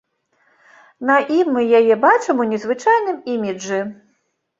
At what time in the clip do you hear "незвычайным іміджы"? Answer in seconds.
2.53-3.79